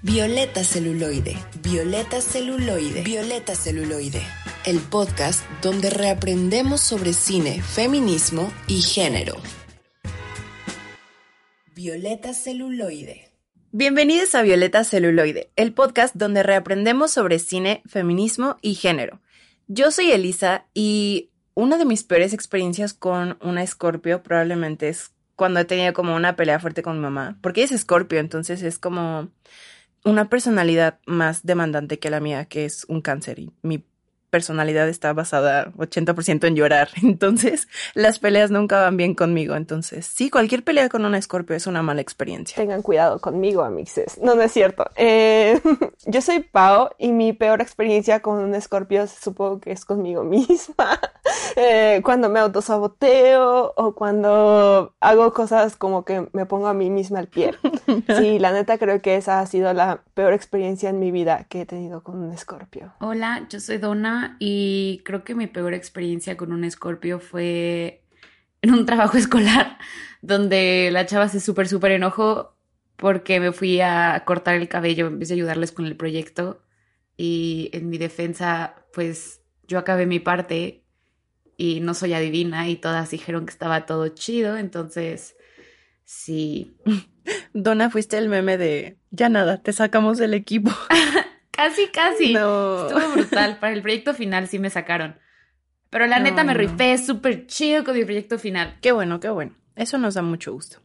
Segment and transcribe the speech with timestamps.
[0.00, 4.22] Violeta Celuloide, Violeta Celuloide, Violeta Celuloide,
[4.64, 9.34] el podcast donde reaprendemos sobre cine, feminismo y género.
[11.74, 13.32] Violeta Celuloide.
[13.72, 19.20] Bienvenidos a Violeta Celuloide, el podcast donde reaprendemos sobre cine, feminismo y género.
[19.66, 25.58] Yo soy Elisa y una de mis peores experiencias con una escorpio probablemente es cuando
[25.58, 28.78] he tenido como una pelea fuerte con mi mamá, porque ella es escorpio, entonces es
[28.78, 29.28] como
[30.04, 33.84] una personalidad más demandante que la mía, que es un cáncer y mi
[34.30, 36.88] personalidad está basada 80% en llorar.
[37.02, 39.54] Entonces, las peleas nunca van bien conmigo.
[39.54, 42.56] Entonces, sí, cualquier pelea con un escorpio es una mala experiencia.
[42.56, 44.18] Tengan cuidado conmigo, amixes.
[44.18, 44.90] No, no es cierto.
[44.96, 45.60] Eh,
[46.06, 51.00] yo soy Pau y mi peor experiencia con un escorpio supongo que es conmigo misma.
[51.56, 57.18] Eh, cuando me autosaboteo o cuando hago cosas como que me pongo a mí misma
[57.18, 57.54] al pie.
[58.18, 61.62] Sí, la neta creo que esa ha sido la peor experiencia en mi vida que
[61.62, 62.92] he tenido con un escorpio.
[63.00, 68.04] Hola, yo soy Donna y creo que mi peor experiencia con un escorpio fue
[68.62, 69.78] en un trabajo escolar
[70.22, 72.56] donde la chava se súper, súper enojó
[72.96, 76.62] porque me fui a cortar el cabello en vez de ayudarles con el proyecto
[77.16, 80.84] y en mi defensa pues yo acabé mi parte
[81.56, 85.36] y no soy adivina y todas dijeron que estaba todo chido, entonces
[86.04, 86.76] sí.
[87.52, 90.70] Donna, fuiste el meme de ya nada, te sacamos del equipo.
[91.58, 92.26] Casi, casi.
[92.26, 93.58] Estuvo brutal.
[93.58, 95.16] Para el proyecto final sí me sacaron.
[95.90, 98.78] Pero la neta me rifé súper chido con mi proyecto final.
[98.80, 99.56] Qué bueno, qué bueno.
[99.74, 100.78] Eso nos da mucho gusto.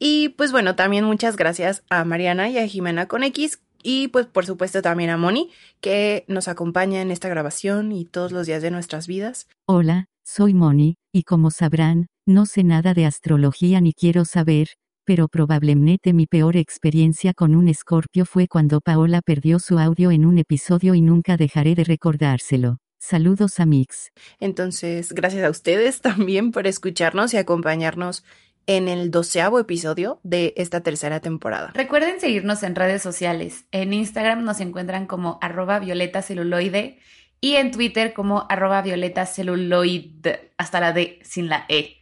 [0.00, 4.26] Y pues bueno, también muchas gracias a Mariana y a Jimena con X y pues
[4.26, 8.62] por supuesto también a Moni que nos acompaña en esta grabación y todos los días
[8.62, 9.46] de nuestras vidas.
[9.64, 14.70] Hola, soy Moni, y como sabrán, no sé nada de astrología ni quiero saber,
[15.08, 20.26] pero probablemente mi peor experiencia con un escorpio fue cuando Paola perdió su audio en
[20.26, 22.76] un episodio y nunca dejaré de recordárselo.
[22.98, 24.10] Saludos a Mix.
[24.38, 28.22] Entonces, gracias a ustedes también por escucharnos y acompañarnos
[28.66, 31.70] en el doceavo episodio de esta tercera temporada.
[31.72, 33.64] Recuerden seguirnos en redes sociales.
[33.72, 36.98] En Instagram nos encuentran como arroba violeta celuloide
[37.40, 41.97] y en Twitter como arroba violeta celuloide, hasta la D sin la E.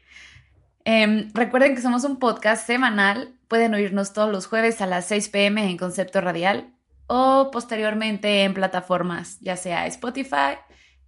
[0.89, 3.35] Em, recuerden que somos un podcast semanal.
[3.49, 6.73] Pueden oírnos todos los jueves a las 6 pm en Concepto Radial
[7.09, 10.55] o posteriormente en plataformas, ya sea Spotify,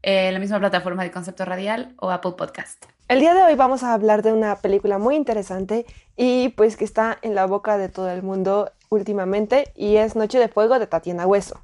[0.03, 2.87] eh, la misma plataforma de Concepto Radial o Apple Podcast.
[3.07, 6.85] El día de hoy vamos a hablar de una película muy interesante y pues que
[6.85, 10.89] está en la boca de todo el mundo últimamente y es Noche de Fuego de
[10.89, 11.61] Tatiana Hueso.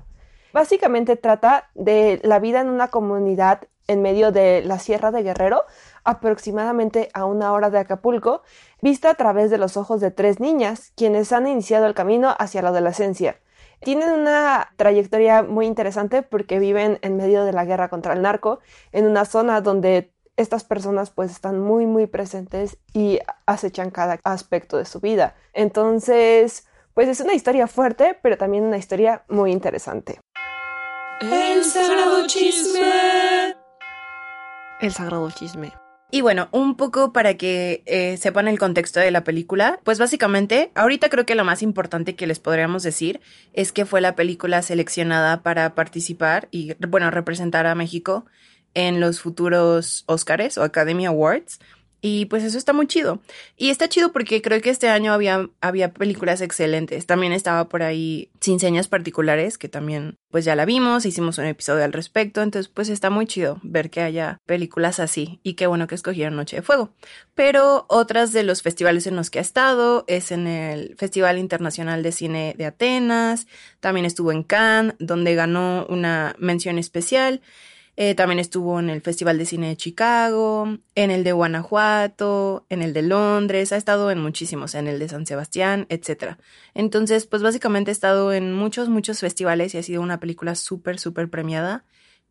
[0.52, 5.64] Básicamente trata de la vida en una comunidad en medio de la Sierra de Guerrero,
[6.04, 8.42] aproximadamente a una hora de Acapulco,
[8.82, 12.62] vista a través de los ojos de tres niñas, quienes han iniciado el camino hacia
[12.62, 13.40] la adolescencia.
[13.80, 18.60] Tienen una trayectoria muy interesante porque viven en medio de la guerra contra el narco,
[18.92, 24.76] en una zona donde estas personas pues están muy muy presentes y acechan cada aspecto
[24.78, 25.34] de su vida.
[25.52, 30.20] Entonces, pues es una historia fuerte, pero también una historia muy interesante.
[31.20, 33.54] El sagrado chisme.
[34.80, 35.72] El sagrado chisme.
[36.14, 40.70] Y bueno, un poco para que eh, sepan el contexto de la película, pues básicamente,
[40.76, 43.20] ahorita creo que lo más importante que les podríamos decir
[43.52, 48.26] es que fue la película seleccionada para participar y, bueno, representar a México
[48.74, 51.58] en los futuros Oscars o Academy Awards.
[52.06, 53.20] Y pues eso está muy chido.
[53.56, 57.06] Y está chido porque creo que este año había, había películas excelentes.
[57.06, 61.46] También estaba por ahí Sin Señas Particulares, que también pues ya la vimos, hicimos un
[61.46, 62.42] episodio al respecto.
[62.42, 65.40] Entonces pues está muy chido ver que haya películas así.
[65.42, 66.90] Y qué bueno que escogieron Noche de Fuego.
[67.34, 72.02] Pero otras de los festivales en los que ha estado es en el Festival Internacional
[72.02, 73.46] de Cine de Atenas.
[73.80, 77.40] También estuvo en Cannes, donde ganó una mención especial.
[77.96, 82.82] Eh, también estuvo en el Festival de Cine de Chicago, en el de Guanajuato, en
[82.82, 86.36] el de Londres, ha estado en muchísimos, en el de San Sebastián, etc.
[86.74, 90.98] Entonces, pues básicamente ha estado en muchos, muchos festivales y ha sido una película súper,
[90.98, 91.84] súper premiada.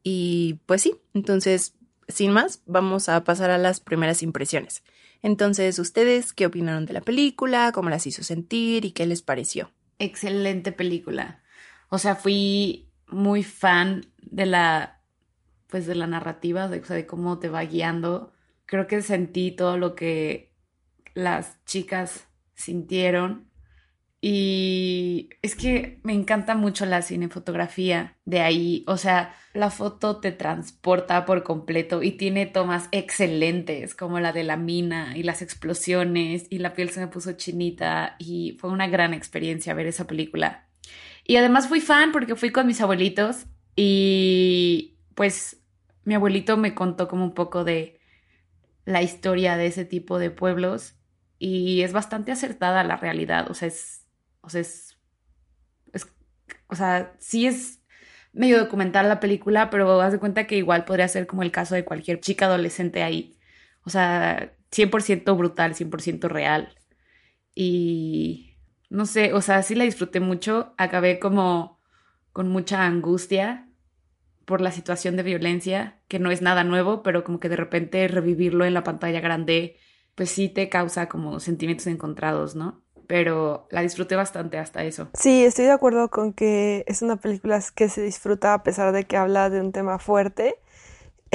[0.04, 1.76] Y pues sí, entonces,
[2.10, 4.84] sin más, vamos a pasar a las primeras impresiones.
[5.22, 7.72] Entonces, ¿ustedes qué opinaron de la película?
[7.74, 9.72] ¿Cómo las hizo sentir y qué les pareció?
[9.98, 11.42] Excelente película.
[11.88, 15.00] O sea, fui muy fan de la
[15.74, 18.32] pues de la narrativa, de, o de cómo te va guiando.
[18.68, 20.54] Creo que sentí todo lo que
[21.16, 23.50] las chicas sintieron
[24.22, 30.32] y es que me encanta mucho la cinefotografía de ahí, o sea, la foto te
[30.32, 36.46] transporta por completo y tiene tomas excelentes como la de la mina y las explosiones
[36.52, 40.68] y la piel se me puso chinita y fue una gran experiencia ver esa película.
[41.26, 45.63] Y además fui fan porque fui con mis abuelitos y pues
[46.06, 48.00] mi abuelito me contó como un poco de
[48.86, 50.96] la historia de ese tipo de pueblos
[51.40, 54.08] y es bastante acertada la realidad, o sea, es,
[54.42, 54.98] o sea, es,
[56.68, 57.82] o sea, sí es
[58.34, 61.76] medio documental la película, pero haz de cuenta que igual podría ser como el caso
[61.76, 63.38] de cualquier chica adolescente ahí,
[63.84, 66.76] o sea, 100% brutal, 100% real.
[67.56, 68.58] Y
[68.90, 71.80] no sé, o sea, sí la disfruté mucho, acabé como
[72.32, 73.68] con mucha angustia
[74.46, 78.08] por la situación de violencia, que no es nada nuevo, pero como que de repente
[78.08, 79.78] revivirlo en la pantalla grande,
[80.16, 82.82] pues sí te causa como sentimientos encontrados, ¿no?
[83.08, 85.10] Pero la disfruté bastante hasta eso.
[85.14, 89.06] Sí, estoy de acuerdo con que es una película que se disfruta a pesar de
[89.06, 90.56] que habla de un tema fuerte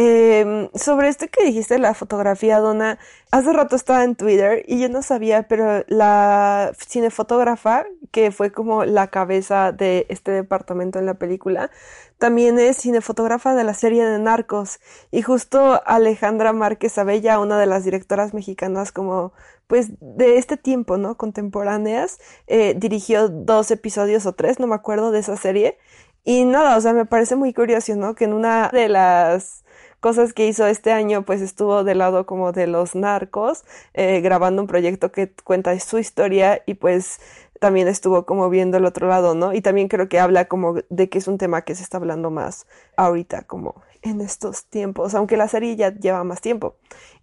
[0.00, 3.00] eh, sobre esto que dijiste, la fotografía, Donna,
[3.32, 8.84] hace rato estaba en Twitter y yo no sabía, pero la cinefotógrafa, que fue como
[8.84, 11.72] la cabeza de este departamento en la película,
[12.16, 14.78] también es cinefotógrafa de la serie de Narcos.
[15.10, 19.32] Y justo Alejandra Márquez Abella, una de las directoras mexicanas como
[19.66, 21.16] pues de este tiempo, ¿no?
[21.16, 25.76] Contemporáneas, eh, dirigió dos episodios o tres, no me acuerdo de esa serie.
[26.24, 28.14] Y nada, o sea, me parece muy curioso, ¿no?
[28.14, 29.64] Que en una de las
[30.00, 33.64] cosas que hizo este año, pues estuvo del lado como de los narcos,
[33.94, 37.20] eh, grabando un proyecto que cuenta su historia y pues
[37.60, 39.52] también estuvo como viendo el otro lado, ¿no?
[39.52, 42.30] Y también creo que habla como de que es un tema que se está hablando
[42.30, 42.66] más
[42.96, 46.76] ahorita, como en estos tiempos, aunque la serie ya lleva más tiempo.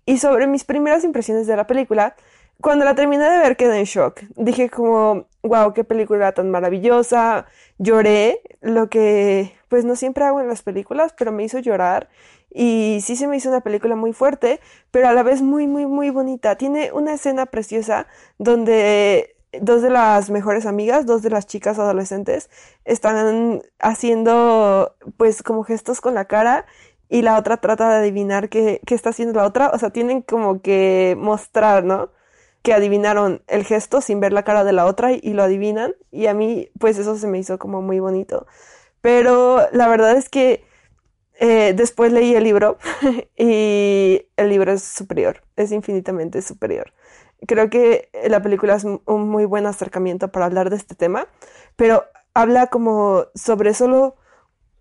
[0.05, 2.15] Y sobre mis primeras impresiones de la película,
[2.61, 4.21] cuando la terminé de ver quedé en shock.
[4.35, 7.45] Dije como, wow, qué película tan maravillosa.
[7.77, 12.09] Lloré, lo que pues no siempre hago en las películas, pero me hizo llorar.
[12.49, 14.61] Y sí se me hizo una película muy fuerte,
[14.91, 16.55] pero a la vez muy, muy, muy bonita.
[16.55, 18.07] Tiene una escena preciosa
[18.37, 22.49] donde dos de las mejores amigas, dos de las chicas adolescentes,
[22.85, 26.65] están haciendo pues como gestos con la cara
[27.09, 29.71] y la otra trata de adivinar qué, qué está haciendo la otra.
[29.73, 32.11] O sea, tienen como que mostrar, ¿no?
[32.65, 35.95] Que adivinaron el gesto sin ver la cara de la otra y, lo adivinan.
[36.11, 38.47] Y a mí, pues eso se me hizo como muy bonito.
[39.01, 40.65] Pero la verdad es que
[41.39, 42.79] eh, después leí el libro
[43.37, 46.91] y el libro es superior, es infinitamente superior.
[47.47, 51.27] Creo que la película es un muy buen acercamiento para hablar de este tema,
[51.75, 54.15] pero habla como sobre solo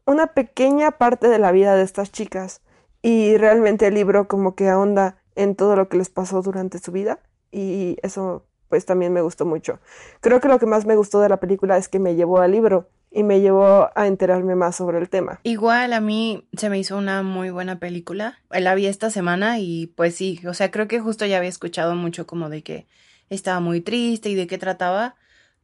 [0.06, 2.62] una pequeña parte de la vida de estas chicas
[3.02, 6.90] y realmente el libro como que ahonda en todo lo que les pasó durante su
[6.90, 7.20] vida
[7.54, 9.78] y eso pues también me gustó mucho.
[10.20, 12.50] Creo que lo que más me gustó de la película es que me llevó al
[12.50, 15.38] libro y me llevó a enterarme más sobre el tema.
[15.44, 18.38] Igual a mí se me hizo una muy buena película.
[18.50, 21.94] La vi esta semana y pues sí, o sea, creo que justo ya había escuchado
[21.94, 22.86] mucho como de que
[23.30, 25.14] estaba muy triste y de qué trataba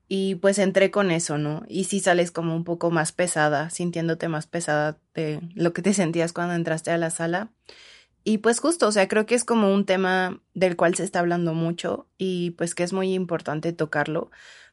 [0.07, 1.63] y pues entré con eso, ¿no?
[1.69, 5.95] Y sí sales como un poco más pesada, sintiéndote más pesada de lo que te
[5.95, 7.51] sentías cuando entraste a la sala.
[8.23, 11.21] Y pues justo, o sea, creo que es como un tema del cual se está
[11.21, 14.31] hablando mucho y pues que es muy importante tocarlo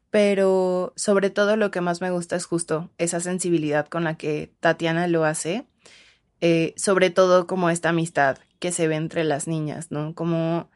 [0.10, 4.54] pero sobre todo lo que más me gusta es justo esa sensibilidad con la que
[4.60, 5.68] Tatiana lo hace,
[6.42, 10.16] eh, sobre todo como esta amistad que se ve entre las niñas, ¿no?
[10.16, 10.70] Como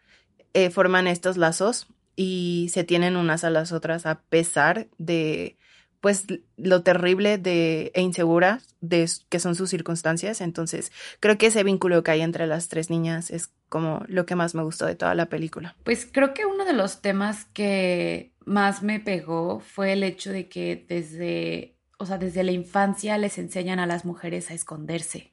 [0.54, 5.58] eh, forman estos lazos y se tienen unas a las otras a pesar de
[6.01, 6.25] pues
[6.58, 12.03] lo terrible de e insegura de que son sus circunstancias, entonces creo que ese vínculo
[12.03, 15.13] que hay entre las tres niñas es como lo que más me gustó de toda
[15.15, 15.75] la película.
[15.84, 20.50] Pues creo que uno de los temas que más me pegó fue el hecho de
[20.50, 25.31] que desde, o sea, desde la infancia les enseñan a las mujeres a esconderse,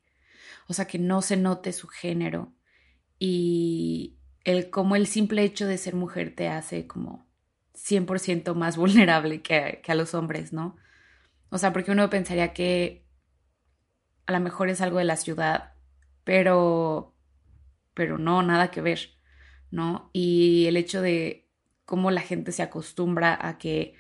[0.69, 2.53] o sea, que no se note su género.
[3.19, 7.28] Y el como el simple hecho de ser mujer te hace como
[7.79, 10.77] 100% más vulnerable que, que a los hombres, ¿no?
[11.51, 13.07] O sea, porque uno pensaría que
[14.27, 15.73] a lo mejor es algo de la ciudad,
[16.25, 17.15] pero,
[17.95, 19.17] pero no, nada que ver,
[19.71, 20.11] ¿no?
[20.13, 21.49] Y el hecho de
[21.87, 23.95] cómo la gente se acostumbra a que,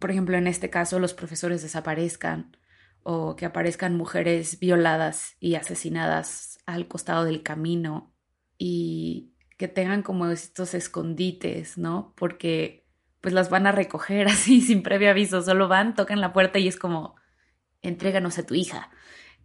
[0.00, 2.56] por ejemplo, en este caso, los profesores desaparezcan
[3.04, 8.12] o que aparezcan mujeres violadas y asesinadas al costado del camino
[8.58, 12.12] y que tengan como estos escondites, ¿no?
[12.16, 12.87] Porque
[13.20, 16.68] pues las van a recoger así sin previo aviso, solo van, tocan la puerta y
[16.68, 17.16] es como,
[17.82, 18.90] entréganos a tu hija.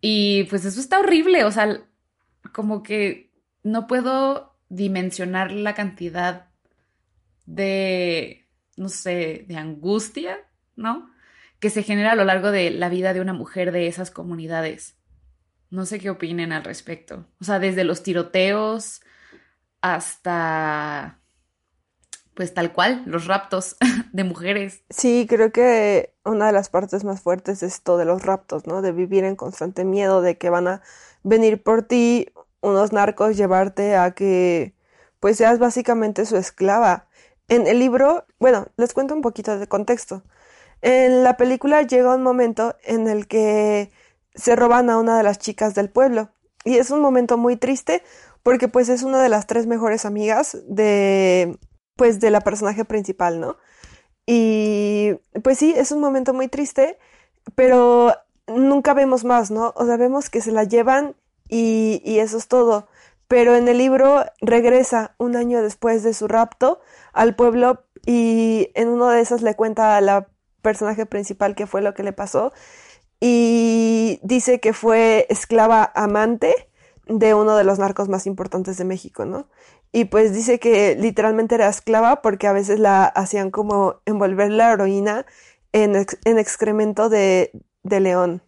[0.02, 1.86] Y pues eso está horrible, o sea,
[2.52, 3.32] como que
[3.64, 6.50] no puedo dimensionar la cantidad
[7.46, 10.40] de, no sé, de angustia,
[10.76, 11.10] ¿no?
[11.60, 14.98] Que se genera a lo largo de la vida de una mujer de esas comunidades.
[15.70, 17.28] No sé qué opinen al respecto.
[17.40, 19.02] O sea, desde los tiroteos
[19.82, 21.20] hasta,
[22.36, 23.78] pues tal cual, los raptos
[24.12, 24.82] de mujeres.
[24.90, 28.82] Sí, creo que una de las partes más fuertes es esto de los raptos, ¿no?
[28.82, 30.82] De vivir en constante miedo de que van a
[31.24, 32.30] venir por ti
[32.62, 34.74] unos narcos, llevarte a que
[35.20, 37.08] pues seas básicamente su esclava.
[37.48, 40.24] En el libro, bueno, les cuento un poquito de contexto.
[40.82, 43.92] En la película llega un momento en el que
[44.36, 46.30] se roban a una de las chicas del pueblo
[46.66, 48.04] y es un momento muy triste
[48.42, 51.58] porque pues es una de las tres mejores amigas de
[51.96, 53.58] pues de la personaje principal, ¿no?
[54.26, 56.98] Y pues sí, es un momento muy triste,
[57.56, 58.14] pero
[58.48, 59.74] nunca vemos más, ¿no?
[59.76, 61.16] O sea, vemos que se la llevan
[61.50, 62.88] y, y eso es todo.
[63.28, 66.82] Pero en el libro regresa un año después de su rapto
[67.14, 70.28] al pueblo y en uno de esos le cuenta a la
[70.62, 72.54] personaje principal qué fue lo que le pasó
[73.20, 76.54] y dice que fue esclava amante
[77.08, 79.48] de uno de los narcos más importantes de México, ¿no?
[79.94, 84.74] Y pues dice que literalmente era esclava porque a veces la hacían como envolver la
[84.74, 85.26] heroína
[85.72, 85.96] en,
[86.26, 87.52] en excremento de,
[87.84, 88.42] de león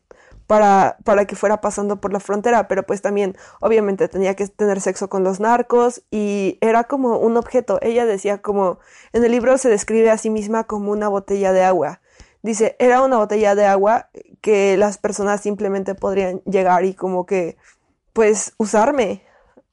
[0.48, 4.82] para, para que fuera pasando por la frontera, pero pues también obviamente tenía que tener
[4.82, 7.80] sexo con los narcos y era como un objeto.
[7.82, 8.80] Ella decía como,
[9.14, 12.02] en el libro se describe a sí misma como una botella de agua.
[12.44, 14.10] Dice, era una botella de agua
[14.42, 17.58] que las personas simplemente podrían llegar y como que,
[18.14, 19.25] pues, usarme.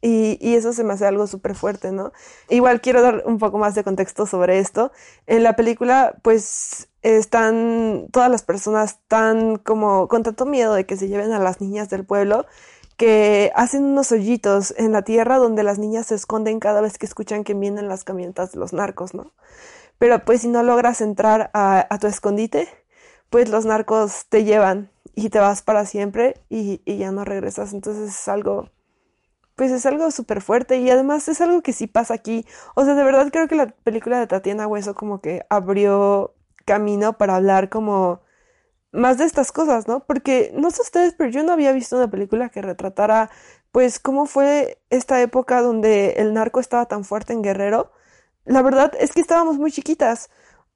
[0.03, 2.13] Y, y, eso se me hace algo súper fuerte, ¿no?
[2.49, 4.91] Igual quiero dar un poco más de contexto sobre esto.
[5.29, 10.97] En la película, pues, están todas las personas tan como con tanto miedo de que
[10.97, 12.47] se lleven a las niñas del pueblo
[12.97, 17.07] que hacen unos hoyitos en la tierra donde las niñas se esconden cada vez que
[17.07, 19.33] escuchan que vienen las camionetas de los narcos, ¿no?
[19.99, 22.69] Pero pues si no logras entrar a, a tu escondite,
[23.31, 27.73] pues los narcos te llevan y te vas para siempre y, y ya no regresas.
[27.73, 28.69] Entonces es algo
[29.63, 32.45] pues es algo súper fuerte y además es algo que sí pasa aquí.
[32.75, 37.17] O sea, de verdad creo que la película de Tatiana Hueso como que abrió camino
[37.17, 38.23] para hablar como
[38.93, 40.05] más de estas cosas, ¿no?
[40.05, 43.31] Porque no sé ustedes, pero yo no había visto una película que retratara
[43.71, 47.93] pues cómo fue esta época donde el narco estaba tan fuerte en Guerrero.
[48.45, 50.29] La verdad es que estábamos muy chiquitas.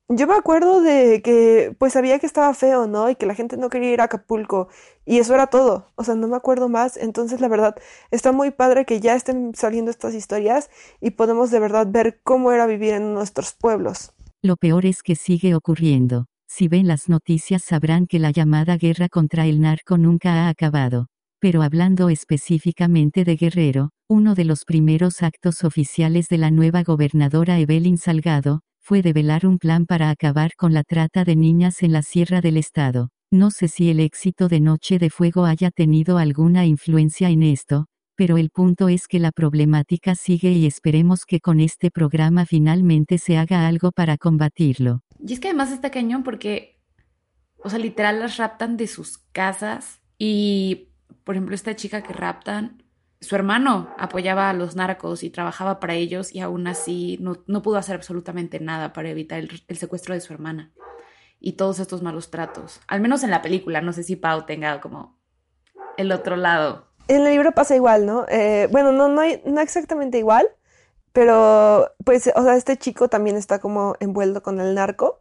[0.09, 3.11] Yo me acuerdo de que pues sabía que estaba feo, ¿no?
[3.11, 4.69] Y que la gente no quería ir a Acapulco.
[5.07, 5.87] Y eso era todo.
[5.95, 6.97] O sea, no me acuerdo más.
[6.97, 7.77] Entonces, la verdad,
[8.11, 10.69] está muy padre que ya estén saliendo estas historias
[11.01, 14.13] y podemos de verdad ver cómo era vivir en nuestros pueblos.
[14.43, 16.27] Lo peor es que sigue ocurriendo.
[16.49, 21.07] Si ven las noticias sabrán que la llamada guerra contra el narco nunca ha acabado.
[21.41, 27.59] Pero hablando específicamente de Guerrero, uno de los primeros actos oficiales de la nueva gobernadora
[27.59, 32.03] Evelyn Salgado, fue develar un plan para acabar con la trata de niñas en la
[32.03, 33.11] Sierra del Estado.
[33.33, 37.87] No sé si el éxito de Noche de Fuego haya tenido alguna influencia en esto,
[38.15, 43.19] pero el punto es que la problemática sigue y esperemos que con este programa finalmente
[43.19, 45.03] se haga algo para combatirlo.
[45.19, 46.81] Y es que además está cañón porque,
[47.57, 50.91] o sea, literal las raptan de sus casas y,
[51.25, 52.85] por ejemplo, esta chica que raptan,
[53.21, 57.63] su hermano apoyaba a los narcos y trabajaba para ellos y aún así no, no
[57.63, 60.73] pudo hacer absolutamente nada para evitar el, el, secuestro de su hermana
[61.47, 62.81] y todos estos malos tratos.
[62.89, 65.17] Al menos en la película, no sé si Pau tenga como
[65.97, 66.89] el otro lado.
[67.07, 68.27] En el libro pasa igual, ¿no?
[68.29, 70.49] Eh, bueno, no, no, no exactamente igual,
[71.13, 75.21] pero pues, o sea, este chico también está como envuelto con el narco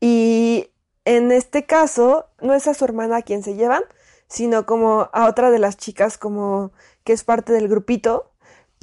[0.00, 0.70] y
[1.04, 3.82] en este caso no es a su hermana a quien se llevan,
[4.28, 6.72] sino como a otra de las chicas como
[7.04, 8.29] que es parte del grupito.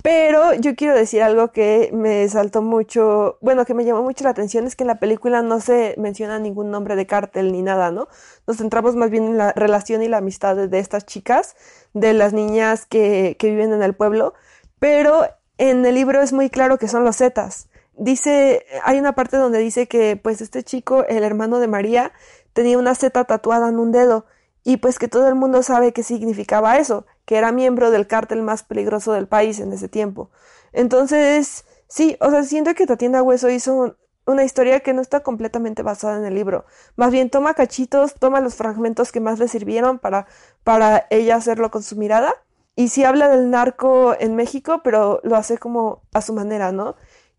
[0.03, 4.29] Pero yo quiero decir algo que me saltó mucho, bueno, que me llamó mucho la
[4.29, 7.91] atención, es que en la película no se menciona ningún nombre de cártel ni nada,
[7.91, 8.07] ¿no?
[8.45, 11.55] Nos centramos más bien en la relación y la amistad de estas chicas,
[11.93, 14.33] de las niñas que, que viven en el pueblo,
[14.79, 15.25] pero
[15.57, 17.67] en el libro es muy claro que son los Zetas.
[17.99, 22.11] Dice, hay una parte donde dice que pues este chico, el hermano de María,
[22.53, 24.25] tenía una zeta tatuada en un dedo
[24.63, 28.41] y pues que todo el mundo sabe qué significaba eso, que era miembro del cártel
[28.41, 30.31] más peligroso del país en ese tiempo.
[30.71, 35.83] Entonces, sí, o sea, siento que Tatiana Hueso hizo una historia que no está completamente
[35.83, 36.65] basada en el libro.
[36.95, 40.25] Más bien toma cachitos, toma los fragmentos que más le sirvieron para,
[40.63, 42.33] para ella hacerlo con su mirada.
[42.77, 46.95] Y sí habla del narco en México, pero lo hace como a su manera, ¿no?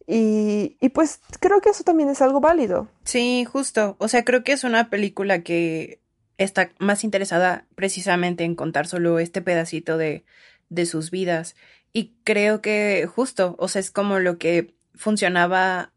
[0.06, 2.88] Y, y pues creo que eso también es algo válido.
[3.04, 3.96] Sí, justo.
[3.98, 6.02] O sea, creo que es una película que
[6.38, 10.24] está más interesada precisamente en contar solo este pedacito de,
[10.70, 11.56] de sus vidas.
[11.92, 15.92] Y creo que justo, o sea, es como lo que funcionaba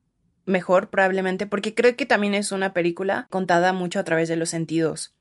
[0.45, 4.50] mejor probablemente, porque creo que también es una película contada mucho a través de los
[4.50, 5.13] sentidos.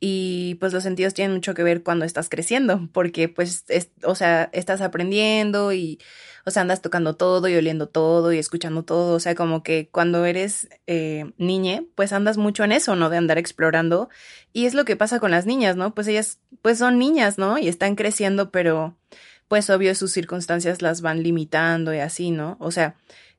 [0.00, 3.64] Y pues los sentidos tienen mucho que ver cuando estás creciendo, porque pues,
[4.02, 5.98] o sea, estás aprendiendo y,
[6.44, 9.88] o sea, andas tocando todo y oliendo todo y escuchando todo, o sea, como que
[9.90, 13.08] cuando eres eh, niña, pues andas mucho en eso, ¿no?
[13.08, 14.10] De andar explorando.
[14.52, 15.94] Y es lo que pasa con las niñas, ¿no?
[15.94, 17.58] Pues ellas, pues son niñas, ¿no?
[17.58, 18.96] Y están creciendo, pero
[19.48, 22.56] pues obvio sus circunstancias las van limitando y así, ¿no?
[22.60, 22.96] O sea,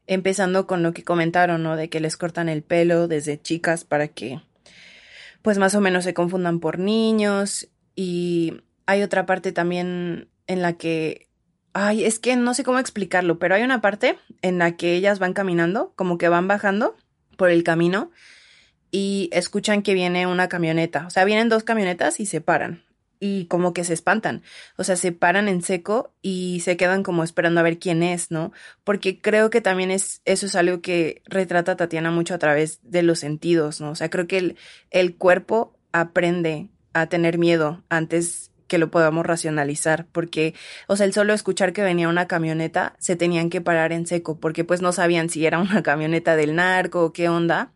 [0.07, 1.75] empezando con lo que comentaron, ¿no?
[1.75, 4.41] De que les cortan el pelo desde chicas para que
[5.45, 10.73] pues más o menos se confundan por niños y hay otra parte también en la
[10.73, 11.29] que
[11.73, 15.19] ay, es que no sé cómo explicarlo, pero hay una parte en la que ellas
[15.19, 16.95] van caminando, como que van bajando
[17.37, 18.09] por el camino
[18.89, 22.84] y escuchan que viene una camioneta, o sea, vienen dos camionetas y se paran
[23.19, 24.43] y como que se espantan,
[24.77, 28.31] o sea, se paran en seco y se quedan como esperando a ver quién es,
[28.31, 28.51] ¿no?
[28.83, 33.03] Porque creo que también es, eso es algo que retrata Tatiana mucho a través de
[33.03, 33.91] los sentidos, ¿no?
[33.91, 34.57] O sea, creo que el,
[34.91, 40.53] el cuerpo aprende a tener miedo antes que lo podamos racionalizar, porque,
[40.87, 44.39] o sea, el solo escuchar que venía una camioneta, se tenían que parar en seco,
[44.39, 47.71] porque pues no sabían si era una camioneta del narco o qué onda.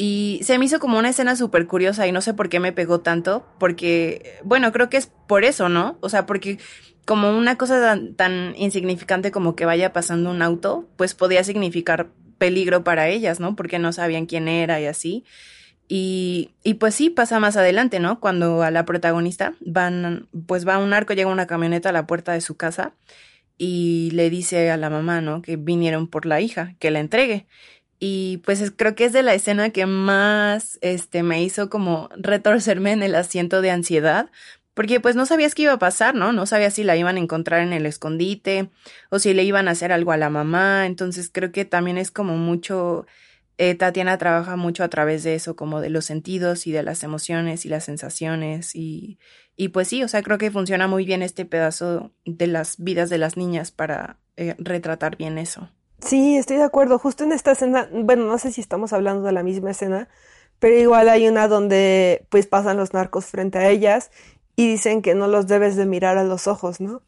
[0.00, 2.72] Y se me hizo como una escena súper curiosa y no sé por qué me
[2.72, 5.98] pegó tanto, porque, bueno, creo que es por eso, ¿no?
[6.00, 6.58] O sea, porque
[7.04, 12.84] como una cosa tan, insignificante como que vaya pasando un auto, pues podía significar peligro
[12.84, 13.56] para ellas, ¿no?
[13.56, 15.24] Porque no sabían quién era y así.
[15.88, 18.20] Y, y pues sí, pasa más adelante, ¿no?
[18.20, 22.32] Cuando a la protagonista van, pues va un arco, llega una camioneta a la puerta
[22.34, 22.92] de su casa
[23.56, 25.42] y le dice a la mamá, ¿no?
[25.42, 27.46] Que vinieron por la hija, que la entregue.
[28.00, 32.92] Y pues creo que es de la escena que más este, me hizo como retorcerme
[32.92, 34.30] en el asiento de ansiedad,
[34.74, 36.32] porque pues no sabías qué iba a pasar, ¿no?
[36.32, 38.70] No sabías si la iban a encontrar en el escondite
[39.10, 40.86] o si le iban a hacer algo a la mamá.
[40.86, 43.04] Entonces creo que también es como mucho,
[43.58, 47.02] eh, Tatiana trabaja mucho a través de eso, como de los sentidos y de las
[47.02, 48.76] emociones y las sensaciones.
[48.76, 49.18] Y,
[49.56, 53.10] y pues sí, o sea, creo que funciona muy bien este pedazo de las vidas
[53.10, 55.68] de las niñas para eh, retratar bien eso.
[56.08, 56.98] Sí, estoy de acuerdo.
[56.98, 60.08] Justo en esta escena, bueno, no sé si estamos hablando de la misma escena,
[60.58, 64.10] pero igual hay una donde pues pasan los narcos frente a ellas
[64.56, 67.02] y dicen que no los debes de mirar a los ojos, ¿no?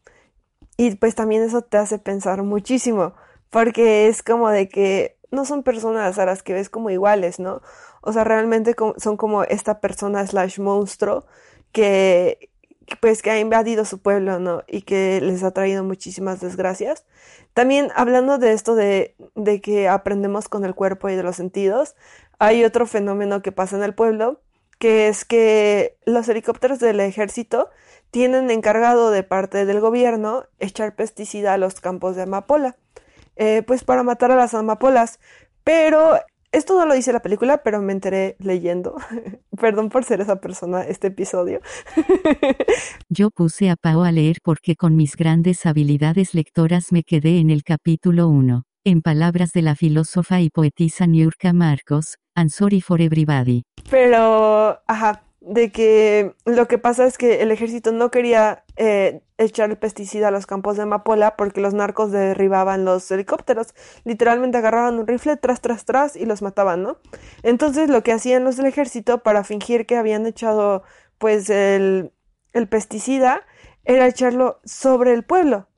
[0.77, 3.15] Y pues también eso te hace pensar muchísimo,
[3.49, 7.63] porque es como de que no son personas a las que ves como iguales, ¿no?
[8.03, 11.25] O sea, realmente son como esta persona slash monstruo
[11.73, 12.51] que
[13.01, 14.63] pues que ha invadido su pueblo, ¿no?
[14.67, 17.05] Y que les ha traído muchísimas desgracias.
[17.55, 21.95] También hablando de esto de, de que aprendemos con el cuerpo y de los sentidos,
[22.39, 24.41] hay otro fenómeno que pasa en el pueblo,
[24.79, 27.69] que es que los helicópteros del ejército
[28.11, 32.77] tienen encargado de parte del gobierno echar pesticida a los campos de amapola,
[33.37, 35.21] eh, pues para matar a las amapolas.
[35.65, 36.19] Pero
[36.53, 38.97] esto no lo dice la película, pero me enteré leyendo.
[39.61, 41.61] Perdón por ser esa persona este episodio.
[43.09, 47.51] Yo puse a Pau a leer porque con mis grandes habilidades lectoras me quedé en
[47.51, 48.65] el capítulo 1.
[48.85, 53.63] En palabras de la filósofa y poetisa Niurka Marcos, I'm sorry for everybody.
[53.91, 59.71] Pero, ajá, de que lo que pasa es que el ejército no quería eh, echar
[59.71, 63.75] el pesticida a los campos de amapola porque los narcos derribaban los helicópteros.
[64.05, 66.99] Literalmente agarraban un rifle tras, tras, tras y los mataban, ¿no?
[67.43, 70.83] Entonces lo que hacían los del ejército para fingir que habían echado
[71.17, 72.13] pues el,
[72.53, 73.43] el pesticida
[73.85, 75.69] era echarlo sobre el pueblo.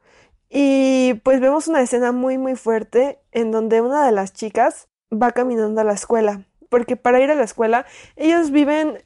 [0.50, 5.30] Y pues vemos una escena muy muy fuerte en donde una de las chicas va
[5.30, 6.46] caminando a la escuela.
[6.68, 8.98] Porque para ir a la escuela ellos viven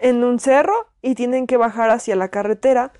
[0.00, 2.92] en un cerro y tienen que bajar hacia la carretera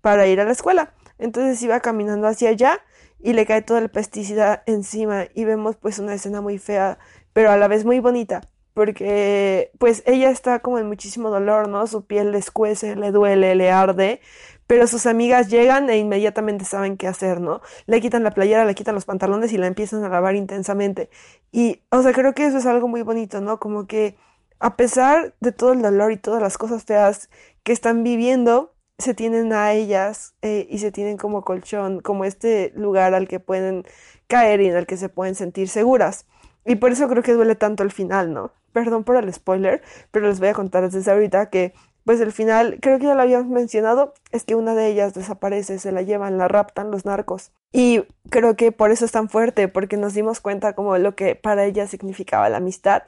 [0.00, 0.92] para ir a la escuela.
[1.18, 2.80] Entonces iba caminando hacia allá
[3.20, 6.98] y le cae todo el pesticida encima y vemos pues una escena muy fea,
[7.32, 8.40] pero a la vez muy bonita,
[8.74, 11.86] porque pues ella está como en muchísimo dolor, ¿no?
[11.86, 14.20] Su piel le escuece, le duele, le arde,
[14.66, 17.60] pero sus amigas llegan e inmediatamente saben qué hacer, ¿no?
[17.86, 21.10] Le quitan la playera, le quitan los pantalones y la empiezan a lavar intensamente.
[21.52, 23.60] Y, o sea, creo que eso es algo muy bonito, ¿no?
[23.60, 24.16] Como que
[24.62, 27.28] a pesar de todo el dolor y todas las cosas feas
[27.64, 32.72] que están viviendo, se tienen a ellas eh, y se tienen como colchón, como este
[32.76, 33.84] lugar al que pueden
[34.28, 36.26] caer y en el que se pueden sentir seguras.
[36.64, 38.52] Y por eso creo que duele tanto el final, ¿no?
[38.72, 42.78] Perdón por el spoiler, pero les voy a contar desde ahorita que, pues el final,
[42.80, 46.38] creo que ya lo habíamos mencionado, es que una de ellas desaparece, se la llevan,
[46.38, 47.50] la raptan los narcos.
[47.72, 51.34] Y creo que por eso es tan fuerte, porque nos dimos cuenta como lo que
[51.34, 53.02] para ella significaba la amistad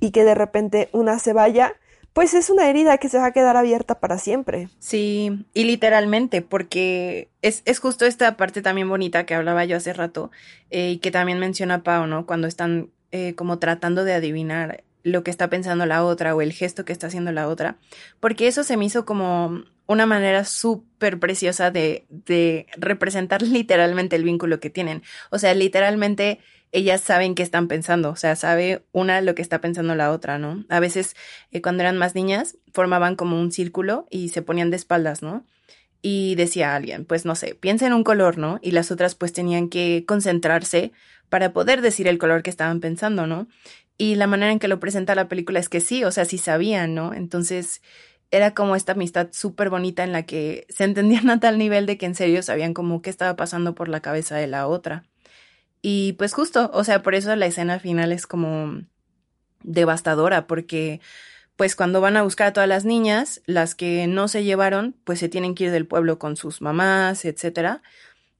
[0.00, 1.74] y que de repente una se vaya,
[2.12, 4.70] pues es una herida que se va a quedar abierta para siempre.
[4.78, 9.92] Sí, y literalmente, porque es, es justo esta parte también bonita que hablaba yo hace
[9.92, 10.30] rato
[10.70, 12.24] eh, y que también menciona Pau, ¿no?
[12.24, 16.52] Cuando están eh, como tratando de adivinar lo que está pensando la otra o el
[16.52, 17.76] gesto que está haciendo la otra,
[18.18, 24.24] porque eso se me hizo como una manera súper preciosa de, de representar literalmente el
[24.24, 25.02] vínculo que tienen.
[25.30, 26.40] O sea, literalmente
[26.72, 30.38] ellas saben qué están pensando, o sea, sabe una lo que está pensando la otra,
[30.38, 30.64] ¿no?
[30.68, 31.14] A veces
[31.50, 35.44] eh, cuando eran más niñas formaban como un círculo y se ponían de espaldas, ¿no?
[36.02, 38.58] Y decía alguien, pues no sé, piensa en un color, ¿no?
[38.62, 40.92] Y las otras pues tenían que concentrarse
[41.28, 43.48] para poder decir el color que estaban pensando, ¿no?
[43.98, 46.38] Y la manera en que lo presenta la película es que sí, o sea, sí
[46.38, 47.14] sabían, ¿no?
[47.14, 47.80] Entonces
[48.30, 51.96] era como esta amistad súper bonita en la que se entendían a tal nivel de
[51.96, 55.04] que en serio sabían como qué estaba pasando por la cabeza de la otra.
[55.88, 58.82] Y pues justo, o sea, por eso la escena final es como
[59.62, 61.00] devastadora, porque
[61.54, 65.20] pues cuando van a buscar a todas las niñas, las que no se llevaron, pues
[65.20, 67.82] se tienen que ir del pueblo con sus mamás, etcétera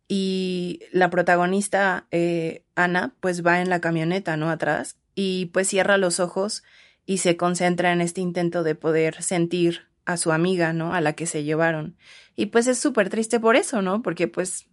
[0.09, 4.51] y la protagonista, eh, Ana, pues va en la camioneta, ¿no?
[4.51, 6.65] Atrás y pues cierra los ojos
[7.07, 10.95] y se concentra en este intento de poder sentir a su amiga, ¿no?
[10.95, 11.97] A la que se llevaron.
[12.35, 14.03] Y pues es súper triste por eso, ¿no?
[14.03, 14.67] Porque pues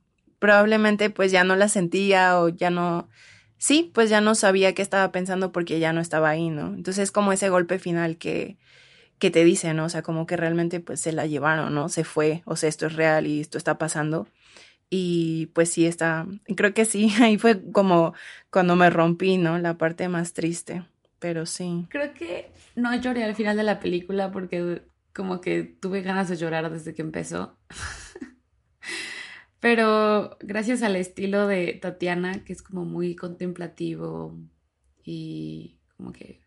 [0.44, 3.08] probablemente pues ya no la sentía o ya no,
[3.58, 6.74] sí, pues ya no sabía qué estaba pensando porque ya no estaba ahí, ¿no?
[6.74, 8.58] Entonces es como ese golpe final que,
[9.20, 9.86] que te dice, ¿no?
[9.86, 11.88] O sea, como que realmente pues se la llevaron, ¿no?
[11.88, 14.28] Se fue, o sea, esto es real y esto está pasando.
[14.90, 16.28] Y pues sí, está,
[16.58, 18.14] creo que sí, ahí fue como
[18.50, 19.58] cuando me rompí, ¿no?
[19.60, 20.84] La parte más triste,
[21.20, 21.88] pero sí.
[21.90, 24.82] Creo que no lloré al final de la película porque
[25.14, 27.56] como que tuve ganas de llorar desde que empezó.
[29.64, 34.38] pero gracias al estilo de Tatiana, que es como muy contemplativo
[35.06, 36.42] y como que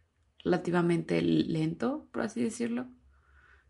[0.45, 2.89] relativamente lento, por así decirlo,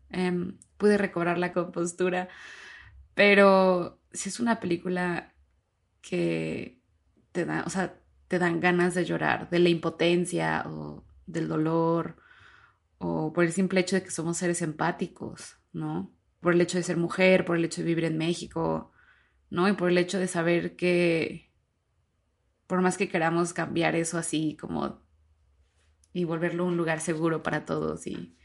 [0.09, 2.27] em, pude recobrar la compostura.
[3.13, 5.33] Pero si es una película
[6.01, 6.81] que
[7.31, 12.17] te da, o sea, te dan ganas de llorar, de la impotencia o del dolor,
[12.97, 16.13] o por el simple hecho de que somos seres empáticos, ¿no?
[16.41, 18.91] Por el hecho de ser mujer, por el hecho de vivir en México,
[19.49, 19.67] ¿no?
[19.67, 21.51] Y por el hecho de saber que
[22.67, 24.99] por más que queramos cambiar eso así como
[26.13, 28.35] y volverlo un lugar seguro para todos y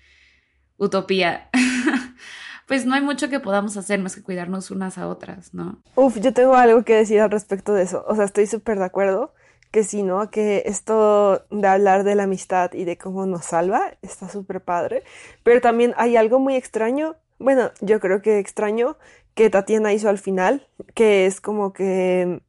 [0.76, 1.50] utopía,
[2.66, 5.82] pues no hay mucho que podamos hacer más que cuidarnos unas a otras, ¿no?
[5.94, 8.04] Uf, yo tengo algo que decir al respecto de eso.
[8.06, 9.34] O sea, estoy súper de acuerdo
[9.72, 10.30] que sí, ¿no?
[10.30, 15.02] Que esto de hablar de la amistad y de cómo nos salva está súper padre.
[15.42, 18.98] Pero también hay algo muy extraño, bueno, yo creo que extraño,
[19.34, 22.42] que Tatiana hizo al final, que es como que,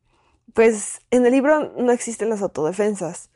[0.54, 3.30] pues en el libro no existen las autodefensas,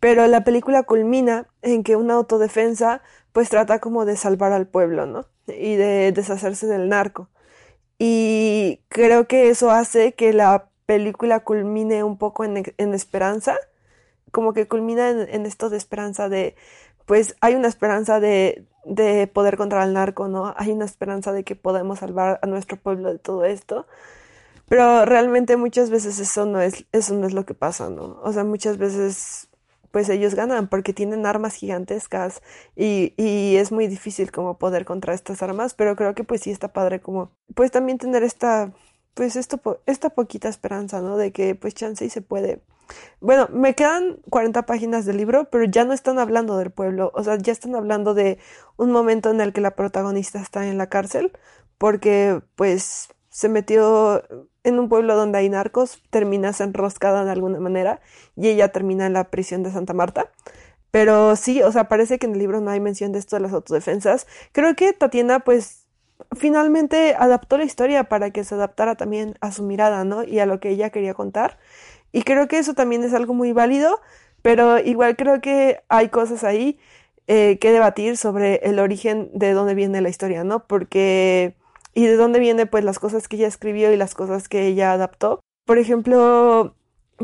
[0.00, 5.06] pero la película culmina en que una autodefensa pues trata como de salvar al pueblo,
[5.06, 5.26] ¿no?
[5.46, 7.28] y de deshacerse del narco.
[7.98, 12.64] Y creo que eso hace que la película culmine un poco en,
[12.94, 13.56] esperanza,
[14.30, 16.56] como que culmina en, esto de esperanza de,
[17.06, 20.54] pues hay una esperanza de, de poder contra el narco, ¿no?
[20.56, 23.86] Hay una esperanza de que podemos salvar a nuestro pueblo de todo esto.
[24.68, 28.18] Pero realmente muchas veces eso no es, eso no es lo que pasa, ¿no?
[28.22, 29.48] O sea, muchas veces
[29.90, 32.42] pues ellos ganan porque tienen armas gigantescas
[32.74, 36.50] y, y, es muy difícil como poder contra estas armas, pero creo que pues sí
[36.50, 38.72] está padre como pues también tener esta
[39.14, 41.16] pues esto esta poquita esperanza, ¿no?
[41.16, 42.62] De que pues chance y se puede.
[43.20, 47.24] Bueno, me quedan 40 páginas del libro, pero ya no están hablando del pueblo, o
[47.24, 48.38] sea, ya están hablando de
[48.76, 51.32] un momento en el que la protagonista está en la cárcel
[51.78, 54.22] porque pues se metió
[54.64, 58.00] en un pueblo donde hay narcos, terminas enroscada de alguna manera
[58.36, 60.30] y ella termina en la prisión de Santa Marta.
[60.90, 63.42] Pero sí, o sea, parece que en el libro no hay mención de esto de
[63.42, 64.28] las autodefensas.
[64.52, 65.83] Creo que Tatiana, pues,
[66.32, 70.24] finalmente adaptó la historia para que se adaptara también a su mirada, ¿no?
[70.24, 71.58] Y a lo que ella quería contar.
[72.12, 74.00] Y creo que eso también es algo muy válido,
[74.42, 76.78] pero igual creo que hay cosas ahí
[77.26, 80.66] eh, que debatir sobre el origen de dónde viene la historia, ¿no?
[80.66, 81.56] Porque
[81.94, 84.92] y de dónde viene pues las cosas que ella escribió y las cosas que ella
[84.92, 85.40] adaptó.
[85.64, 86.74] Por ejemplo,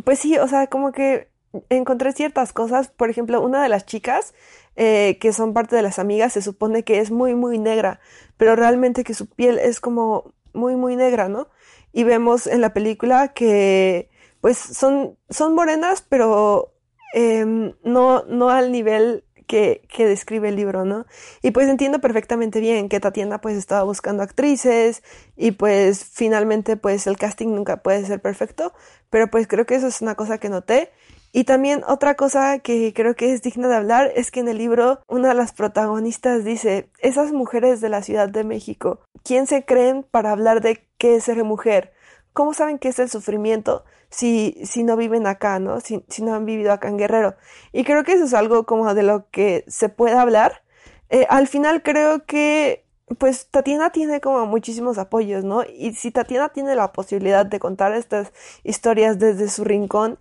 [0.05, 1.29] pues sí, o sea, como que
[1.68, 4.35] encontré ciertas cosas, por ejemplo, una de las chicas
[4.76, 8.00] eh, que son parte de las amigas se supone que es muy, muy negra,
[8.37, 11.48] pero realmente que su piel es como muy, muy negra, ¿no?
[11.92, 16.74] Y vemos en la película que pues son, son morenas, pero
[17.12, 21.06] em, no, no al nivel que, que, describe el libro, ¿no?
[21.42, 25.02] Y pues entiendo perfectamente bien que Tatiana pues estaba buscando actrices
[25.37, 28.72] y pues finalmente pues el casting nunca puede ser perfecto,
[29.11, 30.92] pero pues creo que eso es una cosa que noté.
[31.33, 34.59] Y también otra cosa que creo que es digna de hablar es que en el
[34.59, 39.64] libro una de las protagonistas dice, esas mujeres de la Ciudad de México, ¿quién se
[39.64, 41.93] creen para hablar de qué es ser mujer?
[42.33, 45.81] ¿cómo saben qué es el sufrimiento si, si no viven acá, ¿no?
[45.81, 47.37] Si, si no han vivido acá en Guerrero.
[47.73, 50.62] Y creo que eso es algo como de lo que se puede hablar.
[51.11, 52.85] Eh, al final creo que
[53.19, 55.64] pues Tatiana tiene como muchísimos apoyos, ¿no?
[55.64, 60.19] Y si Tatiana tiene la posibilidad de contar estas historias desde su rincón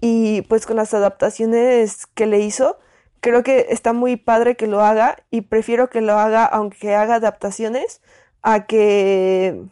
[0.00, 2.78] y pues con las adaptaciones que le hizo,
[3.20, 7.16] creo que está muy padre que lo haga y prefiero que lo haga aunque haga
[7.16, 8.02] adaptaciones
[8.42, 9.62] a que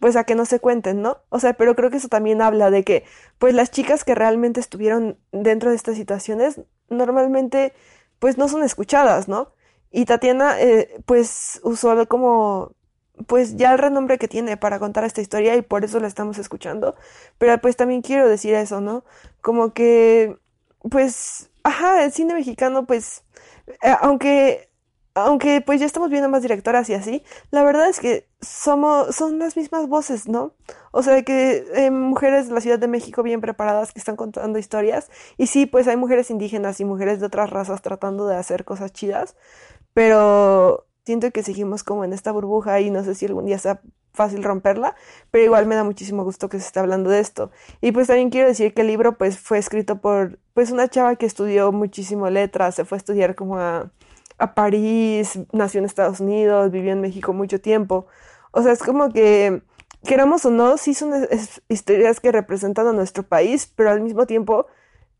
[0.00, 1.18] pues a que no se cuenten, ¿no?
[1.28, 3.04] O sea, pero creo que eso también habla de que
[3.38, 7.74] pues las chicas que realmente estuvieron dentro de estas situaciones normalmente
[8.18, 9.52] pues no son escuchadas, ¿no?
[9.90, 12.72] Y Tatiana, eh, pues, usó como,
[13.26, 16.38] pues, ya el renombre que tiene para contar esta historia y por eso la estamos
[16.38, 16.96] escuchando.
[17.38, 19.04] Pero pues también quiero decir eso, ¿no?
[19.40, 20.38] Como que,
[20.90, 23.24] pues, ajá, el cine mexicano, pues,
[23.82, 24.68] eh, aunque
[25.14, 29.38] aunque pues ya estamos viendo más directoras y así, la verdad es que somos, son
[29.40, 30.54] las mismas voces, ¿no?
[30.92, 34.58] O sea, que eh, mujeres de la Ciudad de México bien preparadas que están contando
[34.58, 35.10] historias.
[35.36, 38.92] Y sí, pues hay mujeres indígenas y mujeres de otras razas tratando de hacer cosas
[38.92, 39.36] chidas
[39.94, 43.80] pero siento que seguimos como en esta burbuja y no sé si algún día sea
[44.12, 44.96] fácil romperla,
[45.30, 47.50] pero igual me da muchísimo gusto que se esté hablando de esto.
[47.80, 51.16] Y pues también quiero decir que el libro pues fue escrito por pues una chava
[51.16, 53.90] que estudió muchísimo letras, se fue a estudiar como a,
[54.38, 58.06] a París, nació en Estados Unidos, vivió en México mucho tiempo.
[58.52, 59.62] O sea, es como que
[60.04, 61.12] queramos o no, sí son
[61.68, 64.66] historias que representan a nuestro país, pero al mismo tiempo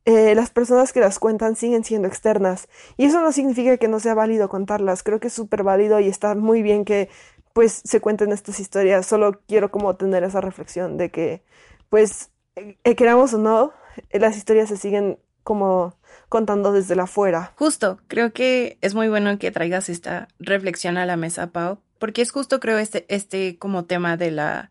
[0.04, 2.68] eh, las personas que las cuentan siguen siendo externas.
[2.96, 5.02] Y eso no significa que no sea válido contarlas.
[5.02, 7.08] Creo que es súper válido y está muy bien que
[7.52, 9.06] pues se cuenten estas historias.
[9.06, 11.42] Solo quiero como tener esa reflexión de que
[11.88, 13.72] pues eh, queramos o no,
[14.12, 15.96] las historias se siguen como
[16.28, 17.52] contando desde la afuera.
[17.56, 22.22] Justo, creo que es muy bueno que traigas esta reflexión a la mesa, Pau, porque
[22.22, 24.70] es justo creo este este como tema de la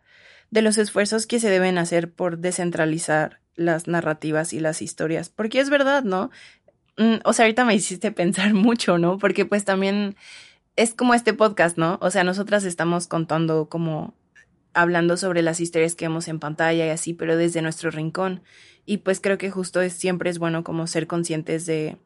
[0.51, 5.59] de los esfuerzos que se deben hacer por descentralizar las narrativas y las historias, porque
[5.59, 6.31] es verdad, ¿no?
[6.97, 9.17] Mm, o sea, ahorita me hiciste pensar mucho, ¿no?
[9.17, 10.15] Porque pues también
[10.75, 11.97] es como este podcast, ¿no?
[12.01, 14.13] O sea, nosotras estamos contando como
[14.73, 18.43] hablando sobre las historias que vemos en pantalla y así, pero desde nuestro rincón.
[18.85, 21.97] Y pues creo que justo es siempre es bueno como ser conscientes de,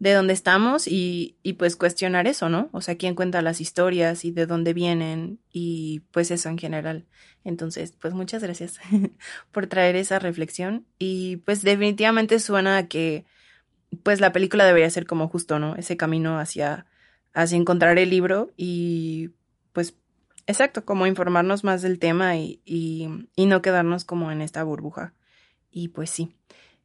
[0.00, 2.70] de dónde estamos y, y pues cuestionar eso, ¿no?
[2.72, 7.06] O sea, quién cuenta las historias y de dónde vienen y pues eso en general.
[7.44, 8.80] Entonces, pues muchas gracias
[9.52, 13.26] por traer esa reflexión y pues definitivamente suena a que
[14.02, 15.76] pues la película debería ser como justo, ¿no?
[15.76, 16.86] Ese camino hacia,
[17.34, 19.32] hacia encontrar el libro y
[19.74, 19.94] pues
[20.46, 25.12] exacto, como informarnos más del tema y, y, y no quedarnos como en esta burbuja.
[25.70, 26.34] Y pues sí.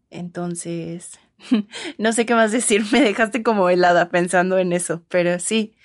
[0.09, 1.17] Entonces,
[1.97, 5.75] no sé qué más decir, me dejaste como helada pensando en eso, pero sí.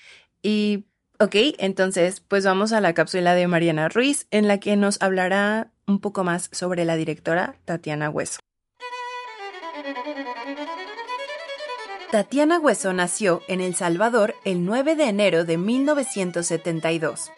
[0.42, 0.86] Y
[1.22, 5.70] Ok, entonces pues vamos a la cápsula de Mariana Ruiz en la que nos hablará
[5.86, 8.40] un poco más sobre la directora Tatiana Hueso.
[12.10, 17.30] Tatiana Hueso nació en El Salvador el 9 de enero de 1972.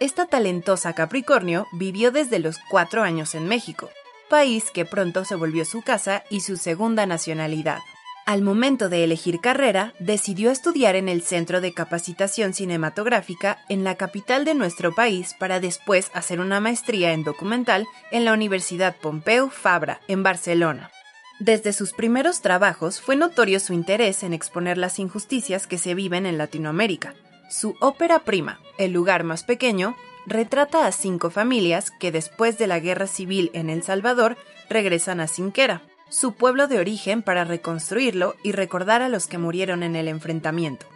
[0.00, 3.90] Esta talentosa Capricornio vivió desde los cuatro años en México,
[4.28, 7.78] país que pronto se volvió su casa y su segunda nacionalidad.
[8.26, 13.96] Al momento de elegir carrera, decidió estudiar en el Centro de Capacitación Cinematográfica en la
[13.96, 19.50] capital de nuestro país para después hacer una maestría en documental en la Universidad Pompeu
[19.50, 20.90] Fabra, en Barcelona.
[21.38, 26.24] Desde sus primeros trabajos fue notorio su interés en exponer las injusticias que se viven
[26.24, 27.14] en Latinoamérica.
[27.50, 32.80] Su ópera prima, El lugar más pequeño, retrata a cinco familias que después de la
[32.80, 34.36] guerra civil en El Salvador
[34.68, 39.82] regresan a Sinquera, su pueblo de origen para reconstruirlo y recordar a los que murieron
[39.82, 40.86] en el enfrentamiento.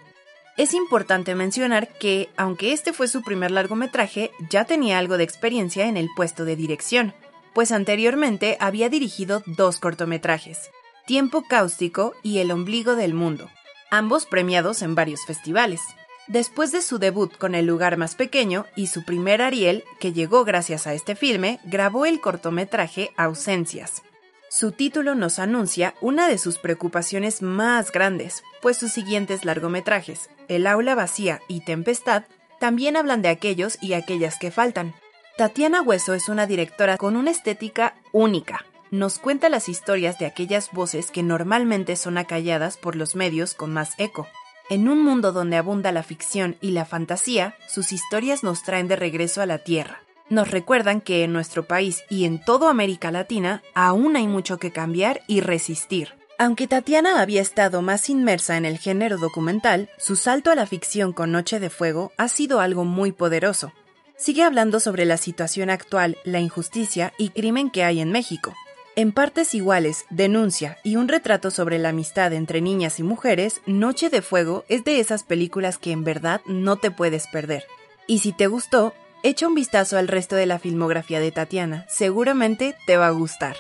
[0.56, 5.86] Es importante mencionar que, aunque este fue su primer largometraje, ya tenía algo de experiencia
[5.86, 7.14] en el puesto de dirección,
[7.54, 10.70] pues anteriormente había dirigido dos cortometrajes,
[11.06, 13.48] Tiempo Cáustico y El Ombligo del Mundo,
[13.90, 15.80] ambos premiados en varios festivales.
[16.28, 20.44] Después de su debut con El lugar más pequeño y su primer Ariel, que llegó
[20.44, 24.02] gracias a este filme, grabó el cortometraje Ausencias,
[24.50, 30.66] su título nos anuncia una de sus preocupaciones más grandes, pues sus siguientes largometrajes, El
[30.66, 32.24] aula vacía y Tempestad,
[32.58, 34.94] también hablan de aquellos y aquellas que faltan.
[35.36, 38.64] Tatiana Hueso es una directora con una estética única.
[38.90, 43.70] Nos cuenta las historias de aquellas voces que normalmente son acalladas por los medios con
[43.74, 44.26] más eco.
[44.70, 48.96] En un mundo donde abunda la ficción y la fantasía, sus historias nos traen de
[48.96, 53.62] regreso a la Tierra, nos recuerdan que en nuestro país y en toda América Latina
[53.74, 56.14] aún hay mucho que cambiar y resistir.
[56.36, 61.14] Aunque Tatiana había estado más inmersa en el género documental, su salto a la ficción
[61.14, 63.72] con Noche de Fuego ha sido algo muy poderoso.
[64.18, 68.52] sigue hablando sobre la situación actual, la injusticia y crimen que hay en México.
[68.98, 74.10] En partes iguales, denuncia y un retrato sobre la amistad entre niñas y mujeres, Noche
[74.10, 77.62] de Fuego es de esas películas que en verdad no te puedes perder.
[78.08, 82.74] Y si te gustó, echa un vistazo al resto de la filmografía de Tatiana, seguramente
[82.88, 83.54] te va a gustar.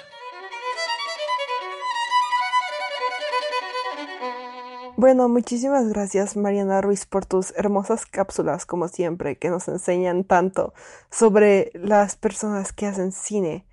[4.96, 10.74] Bueno, muchísimas gracias Mariana Ruiz por tus hermosas cápsulas, como siempre, que nos enseñan tanto
[11.12, 13.67] sobre las personas que hacen cine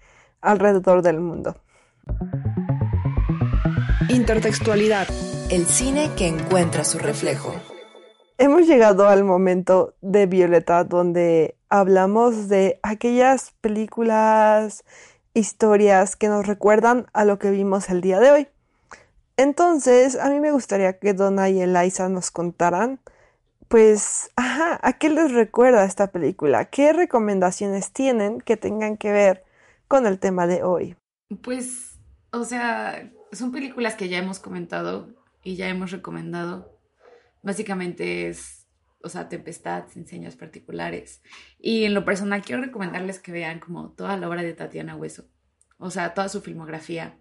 [0.46, 1.56] alrededor del mundo.
[4.10, 5.08] Intertextualidad.
[5.50, 7.54] El cine que encuentra su reflejo.
[8.38, 14.84] Hemos llegado al momento de Violeta donde hablamos de aquellas películas,
[15.34, 18.48] historias que nos recuerdan a lo que vimos el día de hoy.
[19.38, 23.00] Entonces, a mí me gustaría que Donna y Eliza nos contaran,
[23.70, 26.66] pues, ajá, ¿a qué les recuerda esta película?
[26.66, 29.45] ¿Qué recomendaciones tienen que tengan que ver
[29.88, 30.96] con el tema de hoy?
[31.42, 32.00] Pues,
[32.32, 35.10] o sea, son películas que ya hemos comentado
[35.44, 36.80] y ya hemos recomendado.
[37.44, 38.68] Básicamente es,
[39.04, 41.22] o sea, Tempestad, sin señas particulares.
[41.60, 45.26] Y en lo personal quiero recomendarles que vean como toda la obra de Tatiana Hueso.
[45.78, 47.18] O sea, toda su filmografía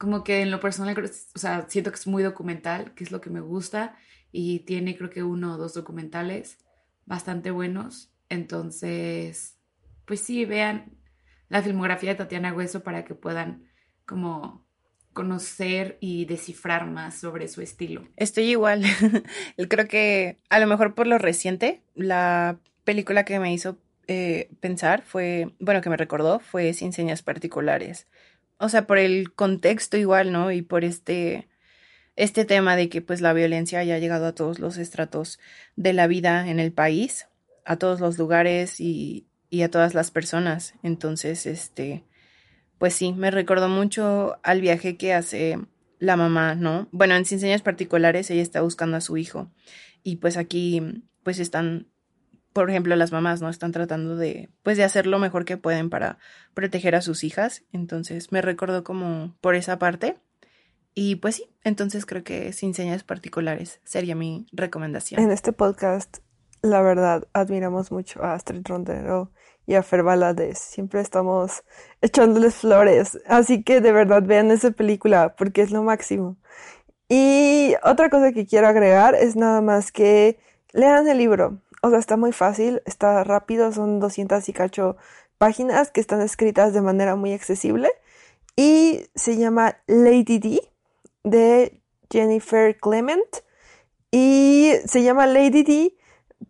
[0.00, 3.20] como que en lo personal, o sea, siento que es muy documental, que es lo
[3.20, 3.98] que me gusta,
[4.32, 6.56] y tiene creo que uno o dos documentales
[7.04, 8.10] bastante buenos.
[8.30, 9.58] Entonces,
[10.06, 10.96] pues sí, vean
[11.50, 13.64] la filmografía de Tatiana Hueso para que puedan
[14.06, 14.64] como
[15.12, 18.08] conocer y descifrar más sobre su estilo.
[18.16, 18.84] Estoy igual.
[19.68, 25.02] creo que a lo mejor por lo reciente, la película que me hizo eh, pensar
[25.02, 28.06] fue, bueno, que me recordó, fue Sin Señas Particulares
[28.60, 30.52] o sea, por el contexto igual, ¿no?
[30.52, 31.48] Y por este,
[32.16, 35.40] este tema de que pues la violencia haya llegado a todos los estratos
[35.76, 37.26] de la vida en el país,
[37.64, 40.74] a todos los lugares y, y a todas las personas.
[40.82, 42.04] Entonces, este,
[42.78, 45.58] pues sí, me recordó mucho al viaje que hace
[45.98, 46.88] la mamá, ¿no?
[46.92, 49.50] Bueno, en Sin Señas Particulares ella está buscando a su hijo
[50.02, 51.90] y pues aquí pues están
[52.52, 55.88] por ejemplo, las mamás no están tratando de, pues, de hacer lo mejor que pueden
[55.88, 56.18] para
[56.54, 57.62] proteger a sus hijas.
[57.72, 60.16] Entonces, me recuerdo como por esa parte.
[60.92, 65.22] Y pues sí, entonces creo que sin señas particulares sería mi recomendación.
[65.22, 66.18] En este podcast,
[66.62, 69.30] la verdad, admiramos mucho a Astrid Rondero
[69.70, 70.58] y a Fer Balades.
[70.58, 71.62] Siempre estamos
[72.00, 73.18] echándoles flores.
[73.26, 76.36] Así que de verdad vean esa película porque es lo máximo.
[77.08, 80.38] Y otra cosa que quiero agregar es nada más que
[80.72, 84.96] lean el libro o sea, está muy fácil, está rápido, son 200 y cacho
[85.38, 87.90] páginas que están escritas de manera muy accesible
[88.56, 90.60] y se llama Lady D
[91.24, 91.80] de
[92.10, 93.24] Jennifer Clement
[94.10, 95.96] y se llama Lady D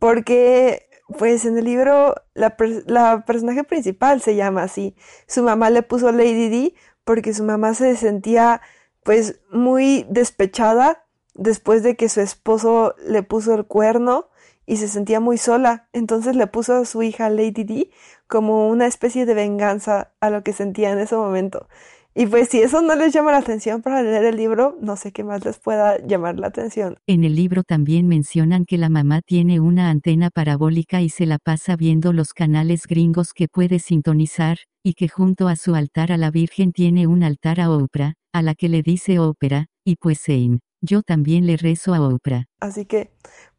[0.00, 4.94] porque pues en el libro la, la personaje principal se llama así.
[5.26, 8.60] Su mamá le puso Lady D porque su mamá se sentía
[9.02, 14.28] pues muy despechada después de que su esposo le puso el cuerno
[14.66, 17.90] y se sentía muy sola, entonces le puso a su hija Lady D
[18.28, 21.66] como una especie de venganza a lo que sentía en ese momento.
[22.14, 25.12] Y pues si eso no les llama la atención para leer el libro, no sé
[25.12, 26.98] qué más les pueda llamar la atención.
[27.06, 31.38] En el libro también mencionan que la mamá tiene una antena parabólica y se la
[31.38, 36.16] pasa viendo los canales gringos que puede sintonizar, y que junto a su altar a
[36.16, 40.18] la Virgen tiene un altar a Oprah, a la que le dice ópera, y pues
[40.18, 40.60] Sein.
[40.80, 42.46] Yo también le rezo a Oprah.
[42.58, 43.10] Así que,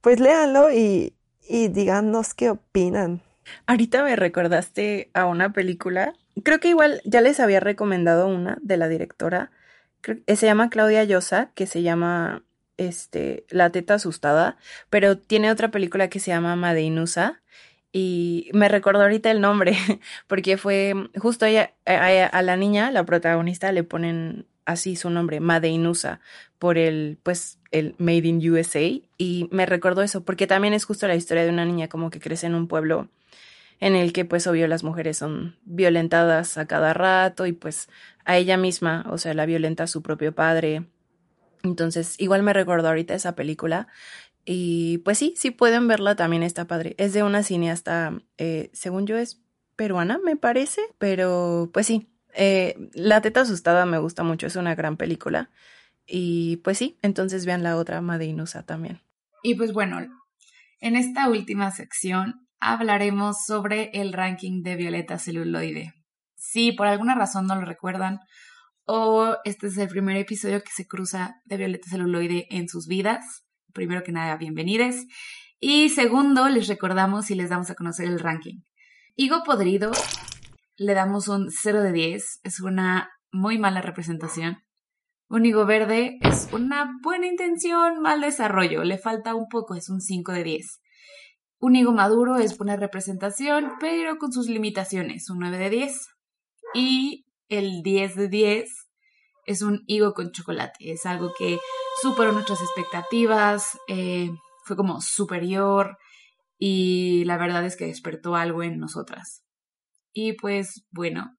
[0.01, 1.13] pues léanlo y,
[1.47, 3.21] y díganos qué opinan.
[3.65, 6.13] Ahorita me recordaste a una película.
[6.43, 9.51] Creo que igual ya les había recomendado una de la directora.
[10.25, 12.43] Eh, se llama Claudia Llosa, que se llama
[12.77, 14.57] este, La teta asustada,
[14.89, 17.41] pero tiene otra película que se llama Madeinusa.
[17.93, 19.75] Y me recordó ahorita el nombre,
[20.27, 25.41] porque fue justo ella, a, a, la niña, la protagonista, le ponen así su nombre,
[25.41, 26.21] Madeinusa,
[26.57, 29.01] por el, pues, el Made in USA.
[29.17, 32.21] Y me recordó eso, porque también es justo la historia de una niña como que
[32.21, 33.09] crece en un pueblo
[33.81, 37.89] en el que, pues, obvio, las mujeres son violentadas a cada rato y, pues,
[38.23, 40.85] a ella misma, o sea, la violenta a su propio padre.
[41.63, 43.87] Entonces, igual me recordó ahorita esa película.
[44.45, 46.95] Y pues sí, sí pueden verla, también está padre.
[46.97, 49.41] Es de una cineasta, eh, según yo es
[49.75, 54.75] peruana, me parece, pero pues sí, eh, la teta asustada me gusta mucho, es una
[54.75, 55.49] gran película.
[56.07, 59.01] Y pues sí, entonces vean la otra Madeinusa también.
[59.43, 59.99] Y pues bueno,
[60.79, 65.93] en esta última sección hablaremos sobre el ranking de Violeta Celuloide.
[66.35, 68.19] Si por alguna razón no lo recuerdan,
[68.85, 73.45] o este es el primer episodio que se cruza de Violeta Celuloide en sus vidas,
[73.73, 74.95] primero que nada, bienvenidos.
[75.59, 78.61] Y segundo, les recordamos y les damos a conocer el ranking.
[79.15, 79.91] Higo podrido,
[80.77, 82.39] le damos un 0 de 10.
[82.43, 84.63] Es una muy mala representación.
[85.29, 88.83] Un higo verde es una buena intención, mal desarrollo.
[88.83, 90.81] Le falta un poco, es un 5 de 10.
[91.61, 96.07] Un higo maduro es buena representación, pero con sus limitaciones, un 9 de 10.
[96.73, 98.89] Y el 10 de 10
[99.45, 100.91] es un higo con chocolate.
[100.91, 101.59] Es algo que
[102.01, 104.31] superó nuestras expectativas, eh,
[104.65, 105.99] fue como superior
[106.57, 109.43] y la verdad es que despertó algo en nosotras.
[110.13, 111.37] Y pues bueno,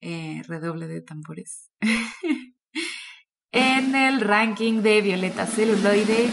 [0.00, 1.70] eh, redoble de tambores.
[3.52, 6.30] en el ranking de Violeta Celuloide,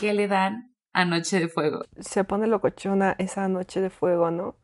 [0.00, 0.67] ¿qué le dan
[0.98, 1.84] a Noche de Fuego?
[2.00, 4.56] Se pone locochona esa Noche de Fuego, ¿no?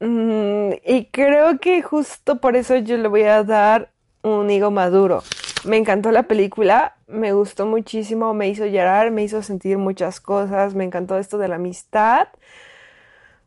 [0.00, 3.90] Mm, y creo que justo por eso yo le voy a dar
[4.22, 5.22] un higo maduro.
[5.64, 10.74] Me encantó la película, me gustó muchísimo, me hizo llorar, me hizo sentir muchas cosas,
[10.74, 12.28] me encantó esto de la amistad.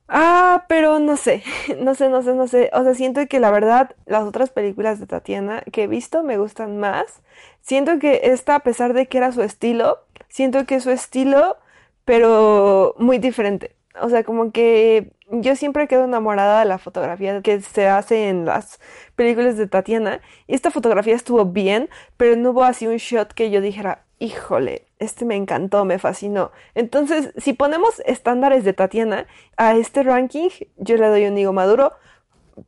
[0.08, 1.44] Ah, pero no sé,
[1.80, 2.72] no sé, no sé, no sé.
[2.74, 6.40] O sea, siento que la verdad las otras películas de Tatiana que he visto me
[6.40, 7.22] gustan más.
[7.62, 11.58] Siento que esta, a pesar de que era su estilo, siento que su estilo,
[12.06, 13.76] pero muy diferente.
[14.01, 18.45] O sea, como que yo siempre quedo enamorada de la fotografía que se hace en
[18.45, 18.80] las
[19.16, 20.22] películas de Tatiana.
[20.47, 24.88] Y esta fotografía estuvo bien, pero no hubo así un shot que yo dijera, híjole,
[24.99, 26.51] este me encantó, me fascinó.
[26.74, 29.28] Entonces, si ponemos estándares de Tatiana
[29.58, 31.93] a este ranking, yo le doy un higo maduro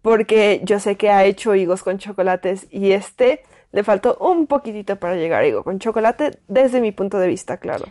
[0.01, 3.43] porque yo sé que ha hecho higos con chocolates y este
[3.77, 7.57] le faltó un poquitito para llegar a higo con chocolate desde mi punto de vista,
[7.57, 7.85] claro.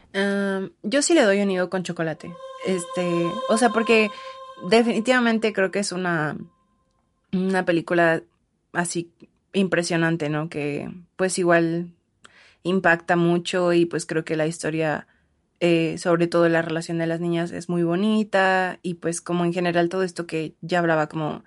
[0.83, 2.35] yo sí le doy un higo con chocolate.
[2.67, 4.11] Este, o sea, porque
[4.69, 6.37] definitivamente creo que es una,
[7.33, 8.21] una película
[8.73, 9.13] así
[9.53, 10.49] impresionante, ¿no?
[10.49, 11.93] Que pues igual
[12.65, 15.07] impacta mucho y pues creo que la historia,
[15.61, 19.53] eh, sobre todo la relación de las niñas, es muy bonita y pues como en
[19.53, 21.45] general todo esto que ya hablaba como,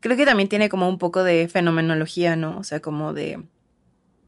[0.00, 2.58] creo que también tiene como un poco de fenomenología, ¿no?
[2.58, 3.42] O sea, como de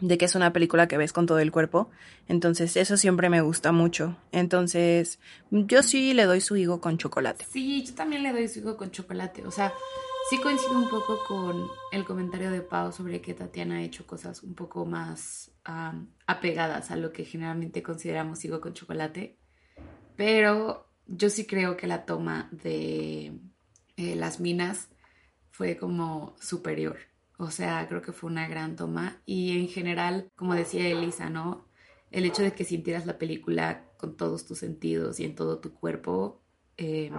[0.01, 1.91] de que es una película que ves con todo el cuerpo.
[2.29, 4.17] Entonces, eso siempre me gusta mucho.
[4.33, 5.19] Entonces,
[5.51, 7.47] yo sí le doy su higo con chocolate.
[7.51, 9.47] Sí, yo también le doy su higo con chocolate.
[9.47, 9.73] O sea,
[10.31, 14.43] sí coincido un poco con el comentario de Pau sobre que Tatiana ha hecho cosas
[14.43, 15.51] un poco más
[16.27, 19.39] apegadas a lo que generalmente consideramos higo con chocolate.
[20.17, 23.39] Pero yo sí creo que la toma de
[23.97, 24.89] eh, las minas
[25.51, 27.10] fue como superior.
[27.41, 29.17] O sea, creo que fue una gran toma.
[29.25, 31.65] Y en general, como decía Elisa, ¿no?
[32.11, 35.73] El hecho de que sintieras la película con todos tus sentidos y en todo tu
[35.73, 36.43] cuerpo,
[36.77, 37.15] em,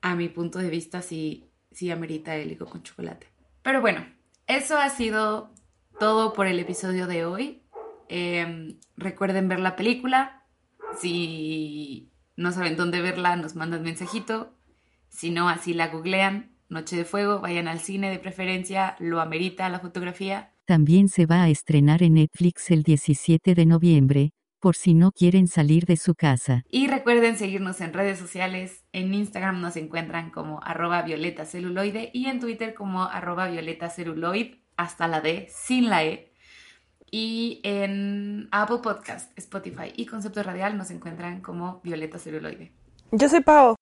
[0.00, 3.28] a mi punto de vista, sí, sí amerita el higo con chocolate.
[3.62, 4.04] Pero bueno,
[4.48, 5.54] eso ha sido
[6.00, 7.62] todo por el episodio de hoy.
[8.08, 10.44] Em, recuerden ver la película.
[10.98, 14.52] Si no saben dónde verla, nos mandan mensajito.
[15.08, 19.68] Si no, así la googlean Noche de Fuego, vayan al cine de preferencia, lo amerita
[19.68, 20.52] la fotografía.
[20.64, 25.48] También se va a estrenar en Netflix el 17 de noviembre, por si no quieren
[25.48, 26.62] salir de su casa.
[26.70, 28.84] Y recuerden seguirnos en redes sociales.
[28.92, 34.54] En Instagram nos encuentran como arroba violeta celuloide y en Twitter como arroba violeta celuloid,
[34.76, 36.32] hasta la D, sin la E.
[37.10, 42.72] Y en Apple Podcast, Spotify y Concepto Radial nos encuentran como Violeta Celuloide.
[43.10, 43.76] Yo soy Pau.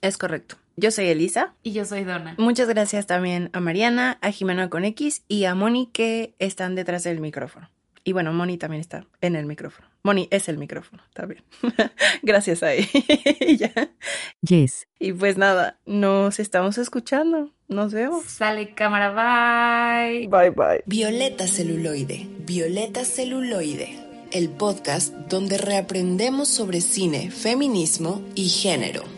[0.00, 0.56] Es correcto.
[0.76, 1.54] Yo soy Elisa.
[1.64, 2.34] Y yo soy Donna.
[2.38, 7.02] Muchas gracias también a Mariana, a Jimena con X y a Moni que están detrás
[7.02, 7.68] del micrófono.
[8.04, 9.88] Y bueno, Moni también está en el micrófono.
[10.02, 11.42] Moni es el micrófono, está bien.
[12.22, 13.72] gracias a ella.
[14.40, 14.86] Yes.
[15.00, 17.52] Y pues nada, nos estamos escuchando.
[17.66, 18.24] Nos vemos.
[18.24, 20.28] Sale cámara, bye.
[20.28, 20.82] Bye bye.
[20.86, 22.28] Violeta celuloide.
[22.46, 23.98] Violeta celuloide.
[24.30, 29.17] El podcast donde reaprendemos sobre cine, feminismo y género.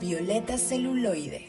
[0.00, 1.47] Violeta celuloide.